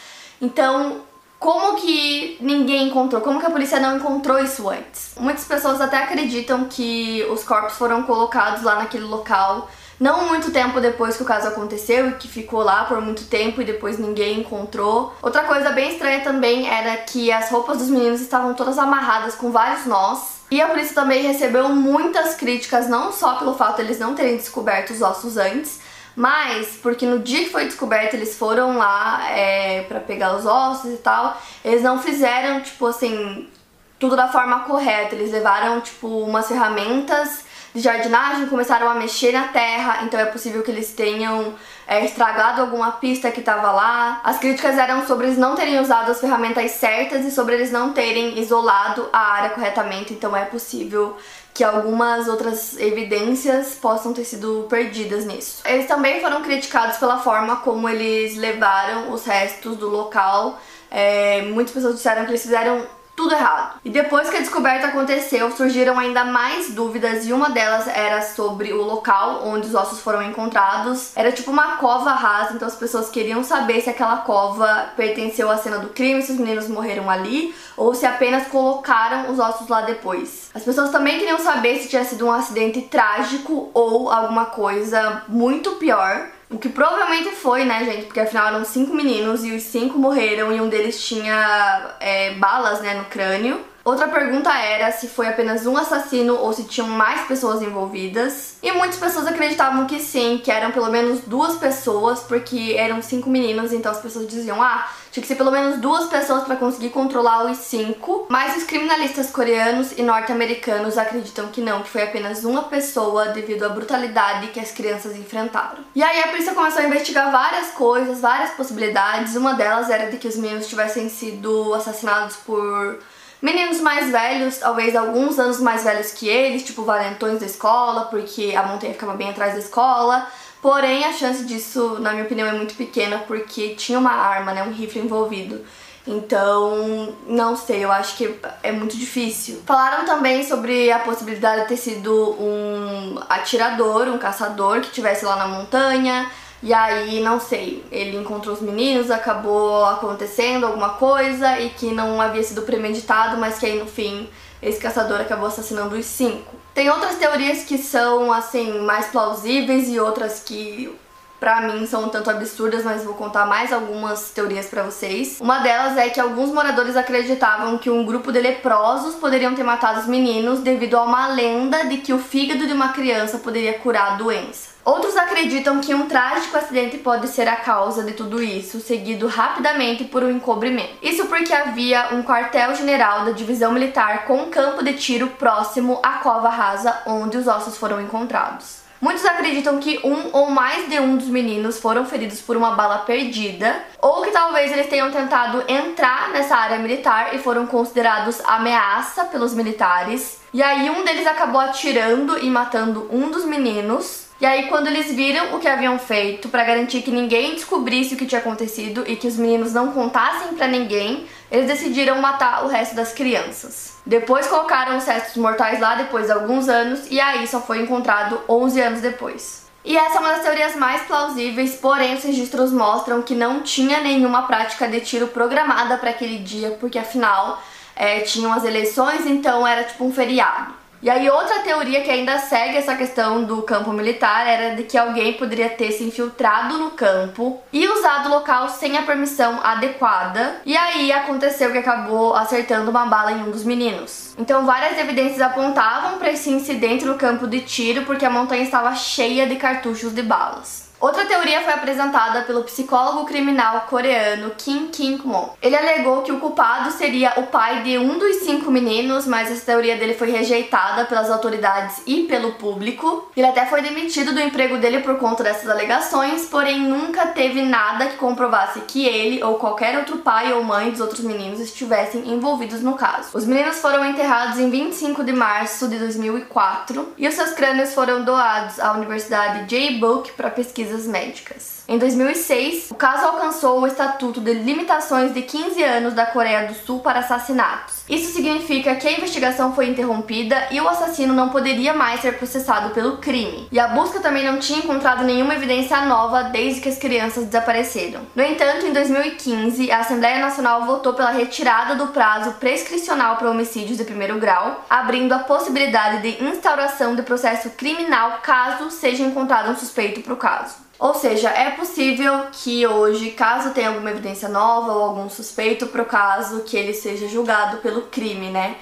Então, 0.42 1.02
como 1.38 1.76
que 1.76 2.38
ninguém 2.42 2.88
encontrou? 2.88 3.22
Como 3.22 3.40
que 3.40 3.46
a 3.46 3.52
polícia 3.52 3.80
não 3.80 3.98
encontrou 3.98 4.40
isso 4.40 4.68
antes? 4.68 5.14
Muitas 5.20 5.46
pessoas 5.46 5.80
até 5.80 5.98
acreditam 5.98 6.66
que 6.66 7.24
os 7.30 7.44
corpos 7.44 7.74
foram 7.74 8.04
colocados 8.04 8.64
lá 8.64 8.76
naquele 8.76 9.06
local 9.06 9.70
não 10.00 10.28
muito 10.28 10.52
tempo 10.52 10.82
depois 10.82 11.16
que 11.16 11.24
o 11.24 11.26
caso 11.26 11.48
aconteceu 11.48 12.10
e 12.10 12.14
que 12.14 12.28
ficou 12.28 12.62
lá 12.62 12.84
por 12.86 13.00
muito 13.00 13.26
tempo 13.26 13.62
e 13.62 13.66
depois 13.66 13.98
ninguém 13.98 14.40
encontrou. 14.40 15.14
Outra 15.22 15.44
coisa 15.44 15.70
bem 15.70 15.94
estranha 15.94 16.22
também 16.22 16.68
era 16.68 16.98
que 16.98 17.32
as 17.32 17.50
roupas 17.50 17.78
dos 17.78 17.90
meninos 17.90 18.20
estavam 18.20 18.54
todas 18.54 18.78
amarradas 18.78 19.36
com 19.36 19.52
vários 19.52 19.86
nós. 19.86 20.43
E 20.54 20.62
a 20.62 20.68
polícia 20.68 20.94
também 20.94 21.24
recebeu 21.24 21.68
muitas 21.70 22.36
críticas, 22.36 22.88
não 22.88 23.12
só 23.12 23.40
pelo 23.40 23.56
fato 23.56 23.78
de 23.78 23.82
eles 23.82 23.98
não 23.98 24.14
terem 24.14 24.38
descoberto 24.38 24.92
os 24.92 25.02
ossos 25.02 25.36
antes, 25.36 25.82
mas 26.16 26.78
porque 26.80 27.08
no 27.08 27.18
dia 27.18 27.46
que 27.46 27.50
foi 27.50 27.66
descoberto 27.66 28.14
eles 28.14 28.38
foram 28.38 28.78
lá 28.78 29.32
é, 29.32 29.82
para 29.88 30.00
pegar 30.00 30.36
os 30.36 30.46
ossos 30.46 30.94
e 30.94 30.98
tal, 30.98 31.42
eles 31.66 31.82
não 31.82 31.98
fizeram, 32.00 32.62
tipo 32.62 32.86
assim, 32.86 33.50
tudo 33.98 34.16
da 34.16 34.28
forma 34.28 34.60
correta. 34.60 35.16
Eles 35.16 35.32
levaram, 35.32 35.82
tipo, 35.82 36.08
umas 36.08 36.48
ferramentas 36.48 37.43
de 37.74 37.82
jardinagem 37.82 38.48
começaram 38.48 38.88
a 38.88 38.94
mexer 38.94 39.32
na 39.32 39.48
terra, 39.48 40.04
então 40.04 40.20
é 40.20 40.26
possível 40.26 40.62
que 40.62 40.70
eles 40.70 40.94
tenham 40.94 41.56
é, 41.88 42.06
estragado 42.06 42.62
alguma 42.62 42.92
pista 42.94 43.32
que 43.32 43.40
estava 43.40 43.72
lá. 43.72 44.22
As 44.24 44.38
críticas 44.38 44.78
eram 44.78 45.08
sobre 45.08 45.28
eles 45.28 45.40
não 45.40 45.56
terem 45.56 45.80
usado 45.80 46.12
as 46.12 46.20
ferramentas 46.20 46.70
certas 46.72 47.26
e 47.26 47.32
sobre 47.32 47.56
eles 47.56 47.72
não 47.72 47.92
terem 47.92 48.40
isolado 48.40 49.10
a 49.12 49.20
área 49.20 49.50
corretamente, 49.50 50.14
então 50.14 50.38
é 50.38 50.46
possível 50.46 51.18
que 51.54 51.64
algumas 51.64 52.28
outras 52.28 52.80
evidências 52.80 53.76
possam 53.76 54.14
ter 54.14 54.24
sido 54.24 54.66
perdidas 54.70 55.26
nisso. 55.26 55.62
Eles 55.66 55.88
também 55.88 56.20
foram 56.20 56.42
criticados 56.42 56.98
pela 56.98 57.20
forma 57.20 57.58
como 57.58 57.88
eles 57.88 58.36
levaram 58.36 59.12
os 59.12 59.26
restos 59.26 59.78
do 59.78 59.90
local. 59.90 60.60
É, 60.90 61.44
muitas 61.44 61.74
pessoas 61.74 61.96
disseram 61.96 62.24
que 62.26 62.32
eles 62.32 62.42
fizeram 62.42 62.86
tudo 63.16 63.34
errado. 63.34 63.80
E 63.86 63.90
depois 63.90 64.30
que 64.30 64.38
a 64.38 64.40
descoberta 64.40 64.88
aconteceu, 64.88 65.52
surgiram 65.52 65.98
ainda 66.00 66.26
mais 66.26 66.74
dúvidas 66.74 67.26
e 67.26 67.34
uma 67.34 67.50
delas 67.50 67.88
era 67.88 68.22
sobre 68.22 68.74
o 68.74 68.82
local 68.82 69.42
onde 69.46 69.68
os 69.68 69.76
ossos 69.76 70.00
foram 70.00 70.22
encontrados. 70.22 71.16
Era 71.16 71.32
tipo 71.32 71.52
uma 71.52 71.78
cova 71.78 72.12
rasa, 72.12 72.54
então 72.54 72.68
as 72.68 72.76
pessoas 72.76 73.10
queriam 73.10 73.44
saber 73.44 73.82
se 73.82 73.90
aquela 73.90 74.18
cova 74.18 74.90
pertenceu 74.96 75.50
à 75.50 75.58
cena 75.58 75.80
do 75.80 75.90
crime, 75.90 76.22
se 76.22 76.32
os 76.32 76.38
meninos 76.38 76.68
morreram 76.68 77.10
ali 77.10 77.54
ou 77.78 77.94
se 77.94 78.06
apenas 78.06 78.48
colocaram 78.48 79.32
os 79.32 79.40
ossos 79.40 79.68
lá 79.68 79.82
depois. 79.82 80.50
As 80.54 80.64
pessoas 80.64 80.92
também 80.92 81.20
queriam 81.20 81.40
saber 81.40 81.80
se 81.80 81.90
tinha 81.90 82.04
sido 82.04 82.28
um 82.28 82.32
acidente 82.32 82.82
trágico 82.82 83.72
ou 83.74 84.12
alguma 84.12 84.46
coisa 84.46 85.24
muito 85.28 85.72
pior. 85.72 86.28
O 86.54 86.60
que 86.60 86.70
provavelmente 86.70 87.32
foi, 87.32 87.66
né, 87.66 87.84
gente? 87.84 88.06
Porque 88.06 88.20
afinal 88.20 88.50
eram 88.50 88.64
cinco 88.64 88.94
meninos 88.94 89.44
e 89.44 89.56
os 89.56 89.64
cinco 89.64 89.98
morreram 89.98 90.54
e 90.54 90.62
um 90.62 90.70
deles 90.70 91.04
tinha 91.04 91.96
é, 92.00 92.36
balas, 92.36 92.80
né, 92.80 92.94
no 92.94 93.06
crânio. 93.06 93.60
Outra 93.86 94.08
pergunta 94.08 94.50
era 94.50 94.94
se 94.94 95.10
foi 95.10 95.28
apenas 95.28 95.66
um 95.66 95.76
assassino 95.76 96.36
ou 96.36 96.54
se 96.54 96.64
tinham 96.64 96.88
mais 96.88 97.28
pessoas 97.28 97.62
envolvidas. 97.62 98.56
E 98.64 98.72
muitas 98.72 98.98
pessoas 98.98 99.28
acreditavam 99.28 99.86
que 99.86 100.00
sim, 100.00 100.40
que 100.42 100.50
eram 100.50 100.72
pelo 100.72 100.90
menos 100.90 101.20
duas 101.22 101.58
pessoas, 101.58 102.22
porque 102.22 102.76
eram 102.78 103.02
cinco 103.02 103.30
meninos, 103.30 103.74
então 103.74 103.92
as 103.92 104.00
pessoas 104.00 104.26
diziam: 104.26 104.62
ah, 104.62 104.88
tinha 105.12 105.22
que 105.22 105.28
ser 105.28 105.36
pelo 105.36 105.52
menos 105.52 105.82
duas 105.82 106.10
pessoas 106.10 106.46
para 106.46 106.56
conseguir 106.56 106.92
controlar 106.92 107.44
os 107.44 107.58
cinco. 107.58 108.26
Mas 108.30 108.56
os 108.56 108.64
criminalistas 108.64 109.30
coreanos 109.30 109.92
e 109.98 110.02
norte-americanos 110.02 110.98
acreditam 110.98 111.48
que 111.50 111.60
não, 111.60 111.84
que 111.84 111.90
foi 111.90 112.04
apenas 112.04 112.46
uma 112.46 112.64
pessoa 112.64 113.28
devido 113.28 113.64
à 113.64 113.70
brutalidade 113.70 114.48
que 114.48 114.62
as 114.62 114.72
crianças 114.72 115.14
enfrentaram. 115.18 115.84
E 115.94 116.02
aí 116.02 116.22
a 116.22 116.30
polícia 116.30 116.54
começou 116.54 116.82
a 116.82 116.86
investigar 116.86 117.30
várias 117.34 117.72
coisas, 117.72 118.22
várias 118.22 118.52
possibilidades. 118.52 119.36
Uma 119.36 119.56
delas 119.56 119.90
era 119.90 120.10
de 120.10 120.18
que 120.18 120.28
os 120.28 120.38
meninos 120.38 120.68
tivessem 120.68 121.10
sido 121.10 121.74
assassinados 121.74 122.38
por 122.38 122.98
Meninos 123.44 123.82
mais 123.82 124.10
velhos, 124.10 124.56
talvez 124.56 124.96
alguns 124.96 125.38
anos 125.38 125.60
mais 125.60 125.84
velhos 125.84 126.14
que 126.14 126.30
eles, 126.30 126.64
tipo 126.64 126.86
valentões 126.86 127.42
da 127.42 127.46
escola, 127.46 128.06
porque 128.06 128.54
a 128.56 128.64
montanha 128.64 128.94
ficava 128.94 129.16
bem 129.16 129.32
atrás 129.32 129.52
da 129.52 129.60
escola. 129.60 130.26
Porém, 130.62 131.04
a 131.04 131.12
chance 131.12 131.44
disso, 131.44 131.98
na 132.00 132.14
minha 132.14 132.24
opinião, 132.24 132.48
é 132.48 132.54
muito 132.54 132.74
pequena 132.76 133.18
porque 133.28 133.76
tinha 133.76 134.00
uma 134.00 134.14
arma, 134.14 134.54
né, 134.54 134.64
um 134.64 134.72
rifle 134.72 135.02
envolvido. 135.02 135.60
Então, 136.08 137.14
não 137.28 137.58
sei, 137.58 137.84
eu 137.84 137.92
acho 137.92 138.16
que 138.16 138.34
é 138.64 138.72
muito 138.72 138.96
difícil. 138.96 139.62
Falaram 139.66 140.06
também 140.06 140.42
sobre 140.46 140.90
a 140.90 141.00
possibilidade 141.00 141.64
de 141.64 141.68
ter 141.68 141.78
sido 141.78 142.14
um 142.40 143.20
atirador, 143.28 144.08
um 144.08 144.18
caçador 144.18 144.80
que 144.80 144.88
estivesse 144.88 145.26
lá 145.26 145.36
na 145.36 145.50
montanha. 145.50 146.32
E 146.66 146.74
aí, 146.74 147.20
não 147.20 147.42
sei, 147.42 147.84
ele 147.92 148.16
encontrou 148.16 148.56
os 148.56 148.62
meninos, 148.62 149.12
acabou 149.12 149.84
acontecendo 149.84 150.66
alguma 150.66 150.92
coisa 150.92 151.60
e 151.60 151.70
que 151.70 151.92
não 151.92 152.22
havia 152.22 152.42
sido 152.42 152.62
premeditado, 152.62 153.36
mas 153.36 153.60
que 153.60 153.66
aí 153.66 153.78
no 153.78 153.86
fim 153.86 154.30
esse 154.62 154.80
caçador 154.80 155.20
acabou 155.20 155.48
assassinando 155.48 155.94
os 155.94 156.06
cinco. 156.06 156.56
Tem 156.74 156.90
outras 156.90 157.18
teorias 157.18 157.64
que 157.66 157.78
são, 157.78 158.32
assim, 158.32 158.80
mais 158.80 159.08
plausíveis 159.08 159.90
e 159.90 160.00
outras 160.00 160.40
que 160.40 160.90
pra 161.38 161.60
mim 161.60 161.86
são 161.86 162.06
um 162.06 162.08
tanto 162.08 162.30
absurdas, 162.30 162.86
mas 162.86 163.04
vou 163.04 163.16
contar 163.16 163.46
mais 163.46 163.74
algumas 163.74 164.30
teorias 164.30 164.68
para 164.68 164.84
vocês. 164.84 165.42
Uma 165.42 165.60
delas 165.60 165.98
é 165.98 166.08
que 166.08 166.20
alguns 166.22 166.50
moradores 166.50 166.96
acreditavam 166.96 167.78
que 167.78 167.90
um 167.90 168.06
grupo 168.06 168.32
de 168.32 168.40
leprosos 168.40 169.16
poderiam 169.16 169.54
ter 169.54 169.64
matado 169.64 170.00
os 170.00 170.08
meninos 170.08 170.62
devido 170.62 170.96
a 170.96 171.04
uma 171.04 171.28
lenda 171.28 171.84
de 171.88 171.98
que 171.98 172.14
o 172.14 172.20
fígado 172.20 172.66
de 172.66 172.72
uma 172.72 172.94
criança 172.94 173.40
poderia 173.40 173.78
curar 173.80 174.14
a 174.14 174.16
doença. 174.16 174.73
Outros 174.86 175.16
acreditam 175.16 175.80
que 175.80 175.94
um 175.94 176.08
trágico 176.08 176.58
acidente 176.58 176.98
pode 176.98 177.30
ser 177.30 177.48
a 177.48 177.56
causa 177.56 178.04
de 178.04 178.12
tudo 178.12 178.44
isso, 178.44 178.82
seguido 178.82 179.28
rapidamente 179.28 180.04
por 180.04 180.24
um 180.24 180.30
encobrimento. 180.30 180.98
Isso 181.02 181.26
porque 181.28 181.54
havia 181.54 182.10
um 182.12 182.22
quartel-general 182.22 183.24
da 183.24 183.32
divisão 183.32 183.72
militar 183.72 184.26
com 184.26 184.44
um 184.44 184.50
campo 184.50 184.84
de 184.84 184.94
tiro 184.94 185.28
próximo 185.28 186.02
à 186.04 186.14
cova 186.16 186.50
rasa 186.50 187.02
onde 187.06 187.38
os 187.38 187.48
ossos 187.48 187.78
foram 187.78 188.02
encontrados. 188.02 188.84
Muitos 189.00 189.26
acreditam 189.26 189.80
que 189.80 190.00
um 190.04 190.30
ou 190.32 190.50
mais 190.50 190.90
de 190.90 190.98
um 191.00 191.18
dos 191.18 191.28
meninos 191.28 191.78
foram 191.78 192.06
feridos 192.06 192.42
por 192.42 192.56
uma 192.56 192.72
bala 192.72 193.00
perdida, 193.00 193.76
ou 194.02 194.22
que 194.22 194.32
talvez 194.32 194.72
eles 194.72 194.88
tenham 194.88 195.12
tentado 195.12 195.64
entrar 195.68 196.30
nessa 196.32 196.56
área 196.56 196.78
militar 196.78 197.36
e 197.36 197.40
foram 197.40 197.68
considerados 197.68 198.42
ameaça 198.46 199.26
pelos 199.26 199.54
militares. 199.54 200.40
E 200.54 200.64
aí 200.64 200.90
um 200.90 201.04
deles 201.04 201.28
acabou 201.28 201.60
atirando 201.60 202.38
e 202.40 202.50
matando 202.50 203.10
um 203.12 203.30
dos 203.30 203.44
meninos, 203.44 204.23
e 204.44 204.46
aí, 204.46 204.68
quando 204.68 204.88
eles 204.88 205.10
viram 205.10 205.56
o 205.56 205.60
que 205.62 205.70
haviam 205.70 205.98
feito 205.98 206.50
para 206.50 206.66
garantir 206.66 207.02
que 207.02 207.10
ninguém 207.10 207.54
descobrisse 207.54 208.14
o 208.14 208.18
que 208.18 208.26
tinha 208.26 208.42
acontecido 208.42 209.06
e 209.08 209.16
que 209.16 209.26
os 209.26 209.38
meninos 209.38 209.72
não 209.72 209.94
contassem 209.94 210.54
para 210.56 210.68
ninguém, 210.68 211.26
eles 211.50 211.66
decidiram 211.66 212.20
matar 212.20 212.66
o 212.66 212.68
resto 212.68 212.94
das 212.94 213.14
crianças. 213.14 213.94
Depois 214.06 214.46
colocaram 214.46 214.98
os 214.98 215.06
restos 215.06 215.38
mortais 215.38 215.80
lá 215.80 215.96
depois 215.96 216.26
de 216.26 216.34
alguns 216.34 216.68
anos 216.68 217.10
e 217.10 217.22
aí 217.22 217.48
só 217.48 217.62
foi 217.62 217.84
encontrado 217.84 218.38
11 218.50 218.82
anos 218.82 219.00
depois. 219.00 219.66
E 219.86 219.96
essa 219.96 220.18
é 220.18 220.20
uma 220.20 220.34
das 220.34 220.42
teorias 220.42 220.76
mais 220.76 221.04
plausíveis, 221.04 221.76
porém 221.76 222.16
os 222.16 222.24
registros 222.26 222.74
mostram 222.74 223.22
que 223.22 223.36
não 223.36 223.62
tinha 223.62 224.02
nenhuma 224.02 224.42
prática 224.42 224.90
de 224.90 225.00
tiro 225.00 225.28
programada 225.28 225.96
para 225.98 226.10
aquele 226.10 226.40
dia, 226.40 226.72
porque 226.82 227.00
afinal 227.00 227.64
é, 227.96 228.20
tinham 228.20 228.52
as 228.52 228.66
eleições, 228.66 229.26
então 229.26 229.66
era 229.66 229.86
tipo 229.86 230.04
um 230.04 230.12
feriado. 230.12 230.83
E 231.04 231.10
aí 231.10 231.30
outra 231.30 231.60
teoria 231.60 232.02
que 232.02 232.10
ainda 232.10 232.40
segue 232.40 232.78
essa 232.78 232.96
questão 232.96 233.44
do 233.44 233.62
campo 233.64 233.92
militar 233.92 234.48
era 234.48 234.74
de 234.74 234.84
que 234.84 234.98
alguém 234.98 235.34
poderia 235.34 235.68
ter 235.68 235.92
se 235.92 236.02
infiltrado 236.02 236.78
no 236.78 236.92
campo 236.92 237.62
e 237.74 237.86
usado 237.86 238.30
o 238.30 238.32
local 238.32 238.70
sem 238.70 238.98
a 238.98 239.02
permissão 239.02 239.60
adequada. 239.62 240.62
E 240.66 240.78
aí 240.78 241.12
aconteceu 241.12 241.74
que 241.74 241.78
acabou 241.78 242.34
acertando 242.34 242.90
uma 242.90 243.06
bala 243.06 243.34
em 243.34 243.44
um 243.44 243.52
dos 243.52 243.66
meninos. 243.66 244.34
Então 244.38 244.66
várias 244.66 244.98
evidências 244.98 245.42
apontavam 245.42 246.20
para 246.20 246.32
esse 246.32 246.50
incidente 246.50 247.04
no 247.04 247.16
campo 247.16 247.48
de 247.48 247.60
tiro 247.60 248.06
porque 248.06 248.26
a 248.26 248.30
montanha 248.30 248.64
estava 248.64 248.96
cheia 248.96 249.46
de 249.46 249.58
cartuchos 249.58 250.16
de 250.16 250.22
balas. 250.22 250.93
Outra 251.04 251.26
teoria 251.26 251.60
foi 251.60 251.74
apresentada 251.74 252.44
pelo 252.44 252.64
psicólogo 252.64 253.26
criminal 253.26 253.88
coreano 253.90 254.52
Kim 254.58 254.88
King-mon. 254.88 255.50
Ele 255.62 255.76
alegou 255.76 256.22
que 256.22 256.32
o 256.32 256.40
culpado 256.40 256.92
seria 256.92 257.34
o 257.36 257.44
pai 257.48 257.84
de 257.84 257.98
um 257.98 258.18
dos 258.18 258.38
cinco 258.38 258.72
meninos, 258.72 259.28
mas 259.28 259.52
essa 259.52 259.66
teoria 259.66 259.98
dele 259.98 260.14
foi 260.14 260.32
rejeitada 260.32 261.04
pelas 261.04 261.30
autoridades 261.30 262.02
e 262.08 262.24
pelo 262.24 262.54
público. 262.54 263.30
Ele 263.36 263.46
até 263.46 263.66
foi 263.66 263.82
demitido 263.82 264.34
do 264.34 264.40
emprego 264.40 264.78
dele 264.78 265.02
por 265.02 265.18
conta 265.18 265.44
dessas 265.44 265.70
alegações, 265.70 266.46
porém 266.46 266.80
nunca 266.80 267.28
teve 267.28 267.62
nada 267.64 268.06
que 268.06 268.16
comprovasse 268.16 268.80
que 268.88 269.06
ele 269.06 269.44
ou 269.44 269.56
qualquer 269.56 269.98
outro 269.98 270.20
pai 270.20 270.54
ou 270.54 270.64
mãe 270.64 270.90
dos 270.90 271.02
outros 271.02 271.20
meninos 271.20 271.60
estivessem 271.60 272.32
envolvidos 272.32 272.82
no 272.82 272.94
caso. 272.94 273.38
Os 273.38 273.46
meninos 273.46 273.80
foram 273.80 274.06
enterrados 274.06 274.58
em 274.58 274.70
25 274.70 275.22
de 275.22 275.34
março 275.34 275.90
de 275.90 276.00
2004 276.00 277.12
e 277.18 277.28
os 277.28 277.34
seus 277.34 277.52
crânios 277.52 277.94
foram 277.94 278.24
doados 278.24 278.80
à 278.80 278.94
Universidade 278.94 279.66
J. 279.68 280.00
Book 280.00 280.32
para 280.32 280.50
pesquisa 280.50 280.93
pesquisas 280.94 281.08
médicas. 281.08 281.83
Em 281.86 281.98
2006, 281.98 282.92
o 282.92 282.96
caso 282.96 283.26
alcançou 283.26 283.82
o 283.82 283.88
estatuto 283.88 284.40
de 284.40 284.54
limitações 284.54 285.34
de 285.34 285.42
15 285.42 285.84
anos 285.84 286.14
da 286.14 286.26
Coreia 286.26 286.66
do 286.66 286.74
Sul 286.74 287.02
para 287.02 287.20
assassinatos. 287.20 288.04
Isso 288.08 288.32
significa 288.32 288.96
que 288.96 289.06
a 289.06 289.12
investigação 289.12 289.76
foi 289.76 289.90
interrompida 289.90 290.70
e 290.72 290.80
o 290.80 290.88
assassino 290.88 291.34
não 291.34 291.50
poderia 291.50 291.94
mais 291.94 292.22
ser 292.22 292.38
processado 292.38 292.94
pelo 292.94 293.18
crime. 293.18 293.68
E 293.70 293.78
a 293.78 293.90
busca 293.90 294.22
também 294.22 294.46
não 294.46 294.60
tinha 294.60 294.80
encontrado 294.80 295.26
nenhuma 295.26 295.56
evidência 295.56 296.00
nova 296.06 296.44
desde 296.44 296.80
que 296.80 296.88
as 296.88 296.98
crianças 296.98 297.46
desapareceram. 297.48 298.22
No 298.34 298.44
entanto, 298.44 298.86
em 298.86 298.94
2015, 298.94 299.92
a 299.92 300.00
Assembleia 300.00 300.40
Nacional 300.40 300.86
votou 300.86 301.14
pela 301.14 301.32
retirada 301.32 301.96
do 301.96 302.08
prazo 302.08 302.54
prescricional 302.54 303.36
para 303.36 303.52
homicídios 303.52 303.98
de 303.98 304.06
primeiro 304.06 304.40
grau, 304.40 304.86
abrindo 304.90 305.34
a 305.34 305.40
possibilidade 305.40 306.22
de 306.22 306.46
instauração 306.46 307.14
de 307.14 307.24
processo 307.24 307.72
criminal 307.72 308.40
caso 308.42 308.90
seja 308.90 309.24
encontrado 309.24 309.70
um 309.70 309.76
suspeito 309.76 310.22
para 310.22 310.34
o 310.34 310.38
caso. 310.38 310.84
Ou 311.04 311.14
seja, 311.14 311.50
é 311.50 311.72
possível 311.72 312.46
que 312.50 312.88
hoje, 312.88 313.32
caso 313.32 313.72
tenha 313.72 313.90
alguma 313.90 314.10
evidência 314.10 314.48
nova 314.48 314.94
ou 314.94 315.04
algum 315.04 315.30
suspeito 315.30 315.88
para 315.88 316.02
o 316.02 316.06
caso, 316.06 316.62
que 316.62 316.78
ele 316.78 316.94
seja 316.94 317.28
julgado 317.28 317.80
pelo 317.80 318.04
crime, 318.04 318.50
né? 318.50 318.78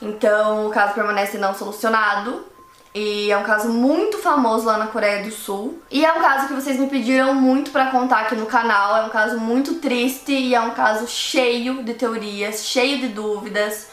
Então, 0.00 0.68
o 0.68 0.70
caso 0.70 0.94
permanece 0.94 1.36
não 1.36 1.54
solucionado. 1.54 2.46
E 2.94 3.30
é 3.30 3.36
um 3.36 3.42
caso 3.42 3.68
muito 3.68 4.16
famoso 4.16 4.64
lá 4.64 4.78
na 4.78 4.86
Coreia 4.86 5.22
do 5.22 5.30
Sul. 5.30 5.78
E 5.90 6.02
é 6.02 6.10
um 6.14 6.22
caso 6.22 6.48
que 6.48 6.54
vocês 6.54 6.80
me 6.80 6.86
pediram 6.86 7.34
muito 7.34 7.70
para 7.70 7.90
contar 7.90 8.20
aqui 8.20 8.36
no 8.36 8.46
canal. 8.46 8.96
É 8.96 9.04
um 9.04 9.10
caso 9.10 9.38
muito 9.38 9.74
triste 9.74 10.32
e 10.32 10.54
é 10.54 10.60
um 10.62 10.70
caso 10.70 11.06
cheio 11.06 11.82
de 11.82 11.92
teorias, 11.92 12.64
cheio 12.64 13.00
de 13.00 13.08
dúvidas. 13.08 13.88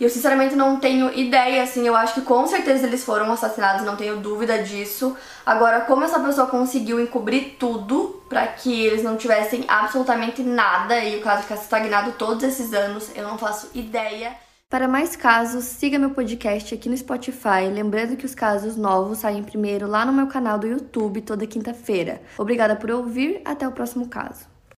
E 0.00 0.04
eu 0.04 0.08
sinceramente 0.08 0.56
não 0.56 0.80
tenho 0.80 1.12
ideia, 1.12 1.62
assim, 1.62 1.86
eu 1.86 1.94
acho 1.94 2.14
que 2.14 2.22
com 2.22 2.46
certeza 2.46 2.86
eles 2.86 3.04
foram 3.04 3.30
assassinados, 3.30 3.84
não 3.84 3.96
tenho 3.96 4.16
dúvida 4.16 4.62
disso. 4.62 5.14
Agora, 5.44 5.82
como 5.82 6.04
essa 6.04 6.18
pessoa 6.18 6.46
conseguiu 6.46 6.98
encobrir 6.98 7.56
tudo 7.58 8.22
para 8.26 8.46
que 8.46 8.86
eles 8.86 9.02
não 9.02 9.18
tivessem 9.18 9.66
absolutamente 9.68 10.42
nada 10.42 10.98
e 11.04 11.18
o 11.18 11.20
caso 11.20 11.42
ficasse 11.42 11.64
estagnado 11.64 12.12
todos 12.12 12.42
esses 12.42 12.72
anos, 12.72 13.10
eu 13.14 13.24
não 13.24 13.36
faço 13.36 13.68
ideia. 13.74 14.34
Para 14.70 14.88
mais 14.88 15.16
casos, 15.16 15.64
siga 15.64 15.98
meu 15.98 16.10
podcast 16.10 16.74
aqui 16.74 16.88
no 16.88 16.96
Spotify, 16.96 17.68
lembrando 17.70 18.16
que 18.16 18.24
os 18.24 18.34
casos 18.34 18.76
novos 18.76 19.18
saem 19.18 19.42
primeiro 19.42 19.86
lá 19.86 20.06
no 20.06 20.12
meu 20.14 20.28
canal 20.28 20.58
do 20.58 20.66
YouTube 20.66 21.20
toda 21.20 21.46
quinta-feira. 21.46 22.22
Obrigada 22.38 22.74
por 22.74 22.90
ouvir, 22.90 23.42
até 23.44 23.68
o 23.68 23.72
próximo 23.72 24.08
caso. 24.08 24.49